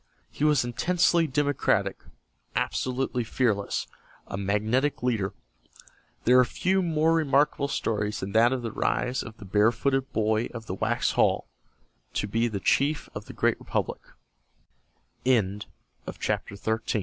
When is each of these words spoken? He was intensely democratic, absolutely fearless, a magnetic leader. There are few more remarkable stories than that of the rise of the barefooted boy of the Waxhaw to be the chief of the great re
He 0.31 0.43
was 0.43 0.65
intensely 0.65 1.27
democratic, 1.27 1.99
absolutely 2.55 3.23
fearless, 3.23 3.85
a 4.25 4.35
magnetic 4.35 5.03
leader. 5.03 5.35
There 6.25 6.39
are 6.39 6.43
few 6.43 6.81
more 6.81 7.13
remarkable 7.13 7.67
stories 7.67 8.19
than 8.21 8.31
that 8.31 8.51
of 8.51 8.63
the 8.63 8.71
rise 8.71 9.21
of 9.21 9.37
the 9.37 9.45
barefooted 9.45 10.11
boy 10.11 10.47
of 10.55 10.65
the 10.65 10.73
Waxhaw 10.75 11.41
to 12.13 12.27
be 12.27 12.47
the 12.47 12.59
chief 12.59 13.09
of 13.13 13.25
the 13.25 13.33
great 13.33 13.57
re 13.61 15.39